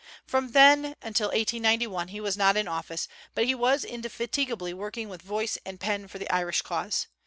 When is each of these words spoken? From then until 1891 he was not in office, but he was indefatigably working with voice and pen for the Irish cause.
From 0.25 0.53
then 0.53 0.95
until 1.03 1.27
1891 1.27 2.07
he 2.07 2.19
was 2.19 2.35
not 2.35 2.57
in 2.57 2.67
office, 2.67 3.07
but 3.35 3.45
he 3.45 3.53
was 3.53 3.85
indefatigably 3.85 4.73
working 4.73 5.09
with 5.09 5.21
voice 5.21 5.59
and 5.63 5.79
pen 5.79 6.07
for 6.07 6.17
the 6.17 6.27
Irish 6.33 6.63
cause. 6.63 7.05